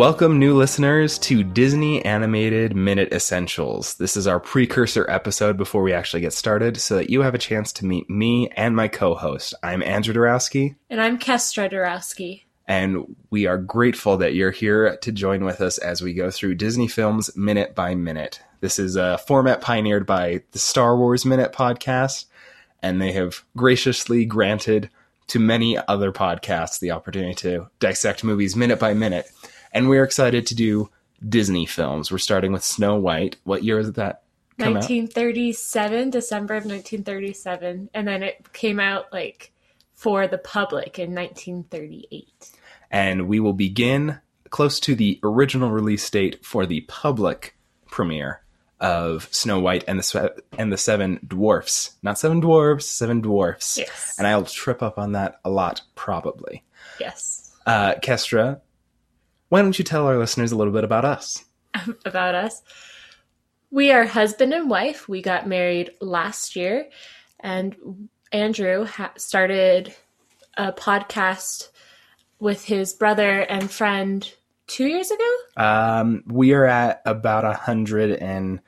[0.00, 3.96] Welcome, new listeners, to Disney Animated Minute Essentials.
[3.96, 7.38] This is our precursor episode before we actually get started so that you have a
[7.38, 9.52] chance to meet me and my co host.
[9.62, 10.76] I'm Andrew Dorowski.
[10.88, 12.44] And I'm Kestra Dorowski.
[12.66, 16.54] And we are grateful that you're here to join with us as we go through
[16.54, 18.40] Disney films minute by minute.
[18.60, 22.24] This is a format pioneered by the Star Wars Minute podcast,
[22.82, 24.88] and they have graciously granted
[25.26, 29.30] to many other podcasts the opportunity to dissect movies minute by minute
[29.72, 30.90] and we're excited to do
[31.26, 32.10] Disney films.
[32.10, 33.36] We're starting with Snow White.
[33.44, 34.22] What year is that?
[34.56, 36.12] 1937, out?
[36.12, 39.52] December of 1937, and then it came out like
[39.94, 42.50] for the public in 1938.
[42.90, 48.42] And we will begin close to the original release date for the public premiere
[48.80, 51.96] of Snow White and the and the Seven Dwarfs.
[52.02, 53.78] Not Seven Dwarfs, Seven Dwarfs.
[53.78, 54.16] Yes.
[54.18, 56.64] And I'll trip up on that a lot, probably.
[56.98, 57.54] Yes.
[57.66, 58.60] Uh, Kestra,
[59.50, 61.44] why don't you tell our listeners a little bit about us?
[62.06, 62.62] about us.
[63.70, 65.08] We are husband and wife.
[65.08, 66.88] We got married last year,
[67.40, 69.94] and Andrew ha- started
[70.56, 71.68] a podcast
[72.38, 74.32] with his brother and friend
[74.66, 75.36] two years ago.
[75.56, 78.60] Um, we are at about a hundred and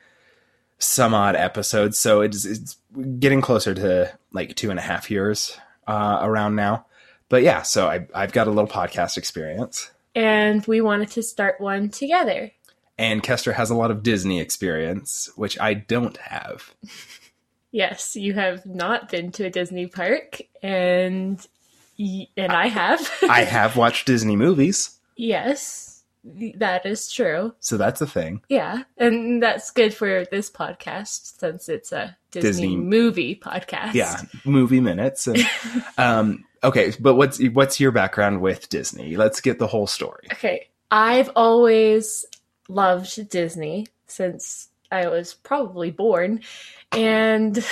[0.79, 2.75] some odd episodes, so it's, it's
[3.19, 6.85] getting closer to like two and a half years uh, around now.
[7.29, 11.59] But yeah, so I, I've got a little podcast experience and we wanted to start
[11.59, 12.51] one together.
[12.97, 16.73] And Kestra has a lot of Disney experience, which I don't have.
[17.71, 21.45] yes, you have not been to a Disney park, and
[21.99, 23.09] and I have.
[23.29, 24.99] I have watched Disney movies.
[25.15, 27.53] Yes, that is true.
[27.59, 28.41] So that's a thing.
[28.47, 33.93] Yeah, and that's good for this podcast since it's a Disney, Disney movie podcast.
[33.93, 35.27] Yeah, movie minutes.
[35.27, 35.39] And,
[35.97, 39.15] um, okay, but what's what's your background with Disney?
[39.15, 40.27] Let's get the whole story.
[40.31, 42.25] Okay, I've always
[42.67, 46.41] loved Disney since I was probably born,
[46.91, 47.63] and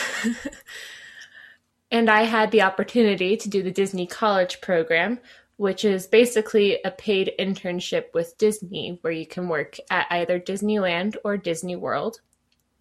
[1.91, 5.19] and I had the opportunity to do the Disney College program,
[5.57, 11.15] which is basically a paid internship with Disney where you can work at either Disneyland
[11.23, 12.21] or Disney World.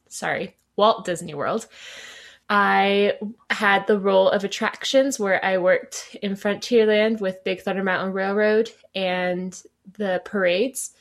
[0.09, 1.67] Sorry, Walt Disney World.
[2.53, 3.13] I
[3.49, 8.71] had the role of attractions where I worked in Frontierland with Big Thunder Mountain Railroad
[8.93, 9.61] and
[9.97, 10.93] the parades.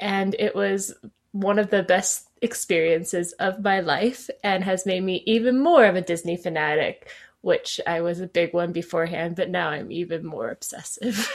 [0.00, 0.94] And it was
[1.32, 5.94] one of the best experiences of my life and has made me even more of
[5.94, 7.10] a Disney fanatic,
[7.42, 11.30] which I was a big one beforehand, but now I'm even more obsessive.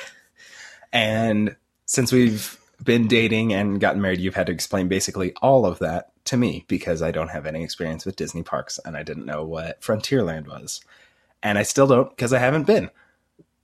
[0.92, 1.56] and
[1.86, 6.12] since we've been dating and gotten married, you've had to explain basically all of that
[6.28, 9.44] to me because I don't have any experience with Disney parks and I didn't know
[9.44, 10.82] what Frontierland was.
[11.44, 12.90] And I still don't because I haven't been.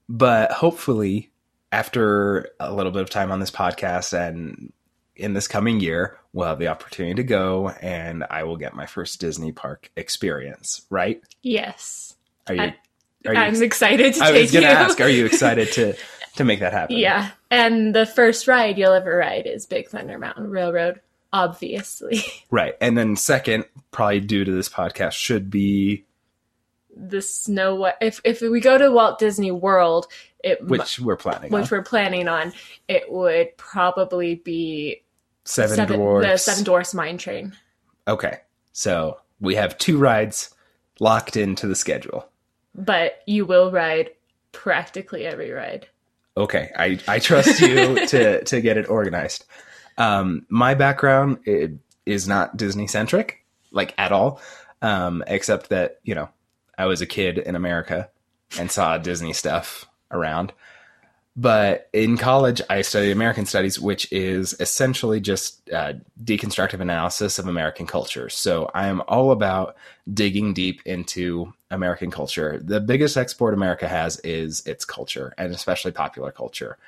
[0.08, 1.30] But hopefully,
[1.72, 4.72] after a little bit of time on this podcast and
[5.16, 8.86] in this coming year, we'll have the opportunity to go and I will get my
[8.86, 11.22] first Disney park experience, right?
[11.42, 12.14] Yes.
[12.48, 12.62] Are you?
[12.62, 12.76] I,
[13.26, 15.96] are you I'm excited to I was going to ask, are you excited to
[16.36, 16.96] to make that happen?
[16.96, 17.30] Yeah.
[17.50, 21.00] And the first ride you'll ever ride is Big Thunder Mountain Railroad
[21.34, 22.22] obviously.
[22.50, 22.76] Right.
[22.80, 26.04] And then second, probably due to this podcast, should be
[26.96, 27.96] the Snow White.
[28.00, 30.06] If if we go to Walt Disney World,
[30.38, 31.78] it which we're planning, which on.
[31.78, 32.52] we're planning on,
[32.86, 35.02] it would probably be
[35.44, 37.54] Seven, seven Dwarfs, the Seven Dwarfs Mine Train.
[38.06, 38.38] Okay,
[38.72, 40.54] so we have two rides
[41.00, 42.28] locked into the schedule,
[42.72, 44.10] but you will ride
[44.52, 45.88] practically every ride.
[46.36, 49.44] Okay, I I trust you to to get it organized.
[49.96, 51.38] Um, my background
[52.06, 54.40] is not Disney centric, like at all,
[54.82, 56.28] um, except that you know
[56.76, 58.10] I was a kid in America
[58.58, 60.52] and saw Disney stuff around.
[61.36, 67.48] But in college, I studied American Studies, which is essentially just uh, deconstructive analysis of
[67.48, 68.28] American culture.
[68.28, 69.74] So I am all about
[70.12, 72.60] digging deep into American culture.
[72.62, 76.78] The biggest export America has is its culture, and especially popular culture.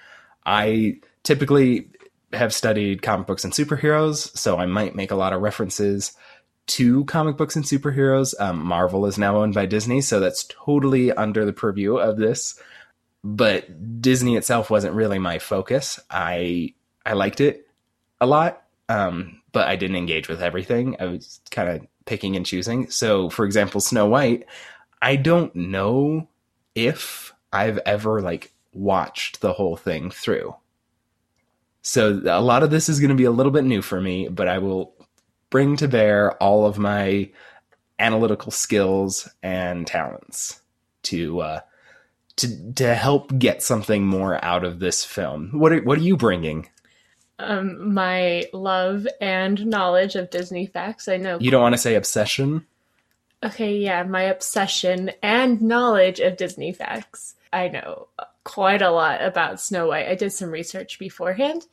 [0.44, 1.88] I typically
[2.32, 6.12] have studied comic books and superheroes, so I might make a lot of references
[6.67, 8.34] to comic books and superheroes.
[8.40, 12.61] Um, Marvel is now owned by Disney, so that's totally under the purview of this.
[13.23, 16.00] But Disney itself wasn't really my focus.
[16.11, 16.75] I
[17.05, 17.69] I liked it
[18.20, 20.96] a lot, um, but I didn't engage with everything.
[21.00, 22.90] I was kind of picking and choosing.
[22.90, 24.46] So, for example, Snow White,
[25.00, 26.28] I don't know
[26.75, 30.55] if I've ever like watched the whole thing through.
[31.87, 34.29] So a lot of this is going to be a little bit new for me,
[34.29, 34.94] but I will
[35.50, 37.31] bring to bear all of my
[37.99, 40.61] analytical skills and talents
[41.05, 41.61] to uh,
[42.37, 45.50] to to help get something more out of this film.
[45.53, 46.69] What are, what are you bringing?
[47.38, 51.09] um, my love and knowledge of Disney facts.
[51.09, 51.38] I know.
[51.38, 52.67] You don't want to say obsession?
[53.43, 57.35] Okay, yeah, my obsession and knowledge of Disney facts.
[57.53, 58.09] I know
[58.46, 60.06] quite a lot about Snow White.
[60.08, 61.66] I did some research beforehand.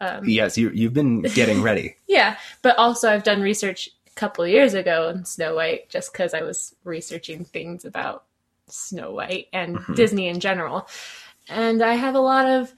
[0.00, 1.96] Um, yes, you, you've been getting ready.
[2.06, 6.32] yeah, but also I've done research a couple years ago on Snow White just because
[6.32, 8.24] I was researching things about
[8.68, 9.96] Snow White and Mhm.
[9.96, 10.88] Disney in general.
[11.48, 12.72] And I have a lot of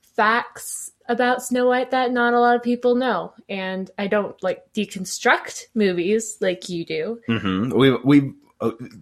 [0.00, 3.32] facts about Snow White that not a lot of people know.
[3.48, 7.20] And I don't like deconstruct movies like you do.
[7.26, 8.32] hmm We we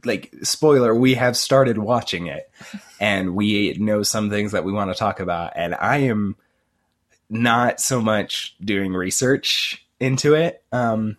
[0.05, 0.95] like spoiler.
[0.95, 2.51] We have started watching it,
[2.99, 5.53] and we know some things that we want to talk about.
[5.57, 6.37] And I am
[7.29, 11.17] not so much doing research into it, um,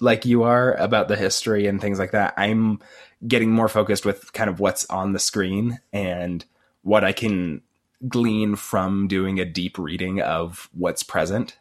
[0.00, 2.34] like you are about the history and things like that.
[2.36, 2.80] I'm
[3.26, 6.44] getting more focused with kind of what's on the screen and
[6.82, 7.62] what I can
[8.08, 11.56] glean from doing a deep reading of what's present.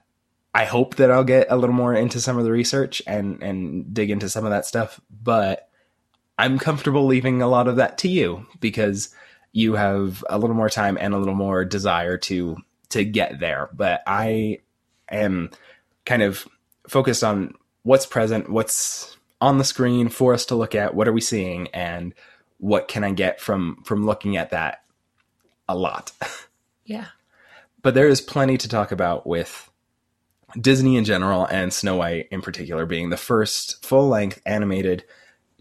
[0.54, 3.94] I hope that I'll get a little more into some of the research and and
[3.94, 5.69] dig into some of that stuff, but
[6.38, 9.13] I'm comfortable leaving a lot of that to you because
[9.51, 12.57] you have a little more time and a little more desire to
[12.89, 13.69] to get there.
[13.74, 14.60] But I
[15.10, 15.51] am
[16.06, 16.48] kind of
[16.88, 21.13] focused on what's present, what's on the screen for us to look at, what are
[21.13, 22.13] we seeing and
[22.57, 24.84] what can I get from from looking at that
[25.68, 26.12] a lot.
[26.84, 27.06] Yeah.
[27.84, 29.69] but there is plenty to talk about with
[30.60, 35.06] Disney in general and Snow White in particular being the first full length animated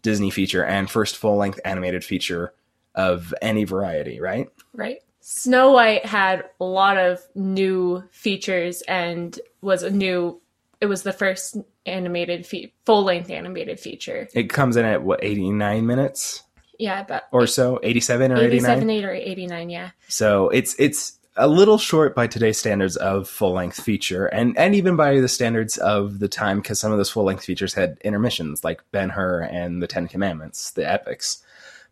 [0.02, 2.52] Disney feature and first full length animated feature
[2.94, 4.48] of any variety, right?
[4.72, 4.98] Right.
[5.20, 10.40] Snow White had a lot of new features and was a new.
[10.80, 14.28] It was the first animated fe- full length animated feature.
[14.34, 16.42] It comes in at what 89 minutes
[16.78, 18.52] Yeah, about or so, 87 or 89.
[18.70, 19.90] 87, 8 or 89, yeah.
[20.08, 24.74] So it's it's a little short by today's standards of full length feature, and and
[24.74, 27.98] even by the standards of the time, because some of those full length features had
[28.02, 31.42] intermissions, like Ben Hur and the Ten Commandments, the epics.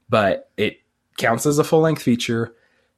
[0.08, 0.80] But it
[1.16, 2.54] counts as a full length feature.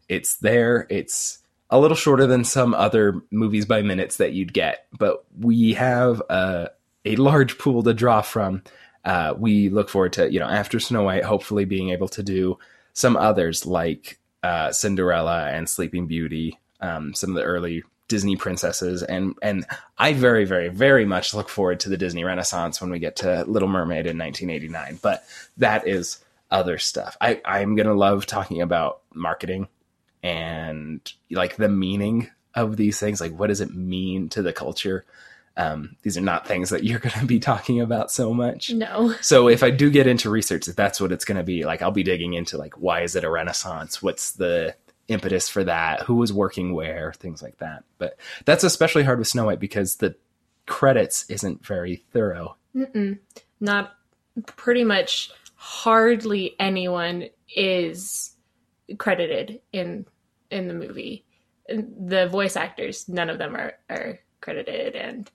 [0.09, 0.87] It's there.
[0.89, 1.39] It's
[1.69, 6.23] a little shorter than some other movies by minutes that you'd get, but we have
[6.31, 6.71] a
[7.05, 8.63] a large pool to draw from.
[9.05, 12.59] Uh, we look forward to you know after Snow White, hopefully being able to do
[12.93, 19.03] some others like uh, Cinderella and Sleeping Beauty, um, some of the early Disney princesses,
[19.03, 19.65] and and
[19.97, 23.45] I very very very much look forward to the Disney Renaissance when we get to
[23.45, 24.99] Little Mermaid in 1989.
[25.01, 25.25] But
[25.59, 26.19] that is
[26.51, 27.17] other stuff.
[27.21, 29.69] I I'm gonna love talking about marketing
[30.23, 31.01] and
[31.31, 33.21] like the meaning of these things.
[33.21, 35.05] Like what does it mean to the culture?
[35.61, 38.73] Um, these are not things that you're going to be talking about so much.
[38.73, 39.15] No.
[39.21, 41.83] So if I do get into research, if that's what it's going to be, like
[41.83, 44.03] I'll be digging into like why is it a renaissance?
[44.03, 44.75] What's the
[45.09, 46.03] impetus for that?
[46.03, 47.13] Who was working where?
[47.13, 47.85] Things like that.
[47.99, 50.15] But that's especially hard with Snow White because the
[50.67, 52.57] credits isn't very thorough.
[52.75, 53.19] Mm-mm.
[53.61, 53.93] Not
[54.47, 58.35] pretty much hardly anyone is
[58.97, 60.07] credited in
[60.51, 61.25] in the movie.
[61.69, 65.31] The voice actors, none of them are, are credited and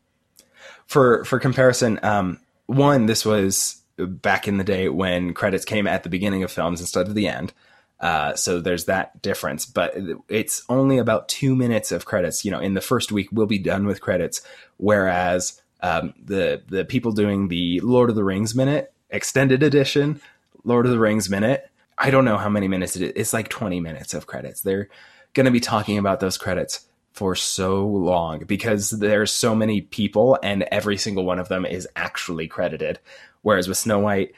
[0.87, 6.03] For for comparison, um, one this was back in the day when credits came at
[6.03, 7.53] the beginning of films instead of the end.
[7.99, 9.95] Uh, so there's that difference, but
[10.27, 12.43] it's only about two minutes of credits.
[12.43, 14.41] You know, in the first week, we'll be done with credits,
[14.77, 20.19] whereas um, the the people doing the Lord of the Rings minute extended edition,
[20.63, 21.69] Lord of the Rings minute.
[21.97, 23.13] I don't know how many minutes it is.
[23.15, 24.61] It's like 20 minutes of credits.
[24.61, 24.89] They're
[25.33, 30.37] going to be talking about those credits for so long because there's so many people
[30.43, 32.99] and every single one of them is actually credited.
[33.41, 34.33] Whereas with Snow White,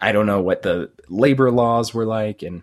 [0.00, 2.62] I don't know what the labor laws were like and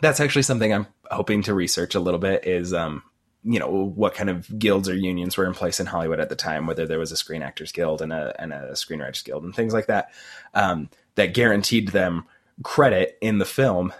[0.00, 3.04] that's actually something I'm hoping to research a little bit is um
[3.44, 6.36] you know what kind of guilds or unions were in place in Hollywood at the
[6.36, 9.54] time whether there was a screen actors guild and a and a screenwriters guild and
[9.54, 10.10] things like that
[10.54, 12.26] um that guaranteed them
[12.64, 13.92] credit in the film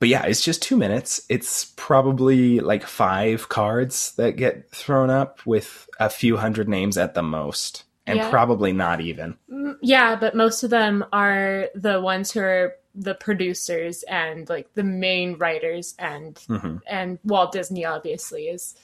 [0.00, 1.22] but yeah, it's just two minutes.
[1.28, 7.14] It's probably like five cards that get thrown up with a few hundred names at
[7.14, 8.30] the most, and Yeah.
[8.30, 9.36] probably not even.
[9.52, 14.74] Mm, yeah, but most of them are the ones who are the producers and like
[14.74, 18.74] the main writers and hmm and Walt Disney obviously is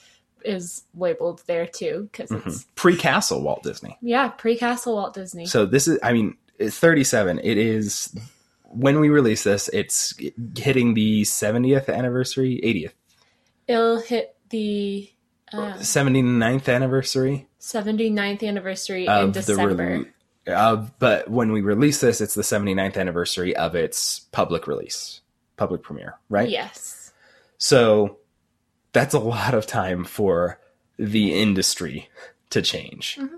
[0.45, 3.99] is labeled there too because it's Pre Castle Walt Disney.
[4.01, 5.47] yeah pre-castle Walt Disney.
[5.47, 7.41] So this is, I mean, it's 37.
[7.43, 8.15] It is,
[8.67, 10.15] when we release this, it's
[10.57, 12.93] hitting the 70th anniversary, 80th,
[13.67, 15.11] It'll hit the
[15.53, 19.75] uh, 79th anniversary 79th anniversary in December.
[19.75, 20.07] release.
[20.47, 25.21] Uh, but when we release this, it's the 79th anniversary of its public release,
[25.57, 26.49] public premiere, right?
[26.49, 27.13] Yes.
[27.59, 28.19] So
[28.93, 30.61] that's a lot of time for
[30.97, 32.09] the industry
[32.51, 33.17] to change.
[33.17, 33.37] Mm-hmm.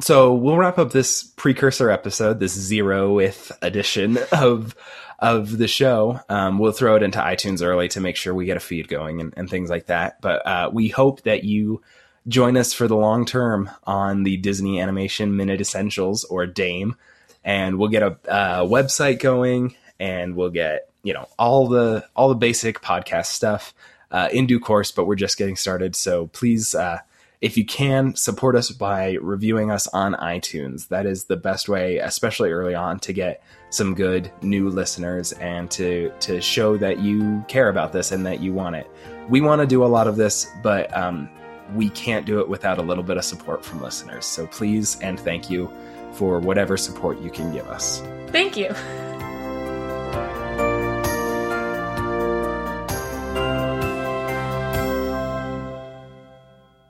[0.00, 4.76] So we'll wrap up this precursor episode, this zero zeroth edition of
[5.18, 6.20] of the show.
[6.28, 9.20] Um, we'll throw it into iTunes early to make sure we get a feed going
[9.20, 10.20] and, and things like that.
[10.20, 11.82] But uh, we hope that you
[12.28, 16.94] join us for the long term on the Disney Animation Minute Essentials or DAME,
[17.42, 22.28] and we'll get a, a website going, and we'll get you know all the all
[22.28, 23.74] the basic podcast stuff
[24.12, 24.92] uh, in due course.
[24.92, 26.76] But we're just getting started, so please.
[26.76, 26.98] Uh,
[27.40, 31.98] if you can support us by reviewing us on iTunes, that is the best way,
[31.98, 37.44] especially early on, to get some good new listeners and to to show that you
[37.48, 38.90] care about this and that you want it.
[39.28, 41.28] We want to do a lot of this, but um,
[41.74, 44.26] we can't do it without a little bit of support from listeners.
[44.26, 45.70] So please and thank you
[46.12, 48.00] for whatever support you can give us.
[48.28, 48.74] Thank you.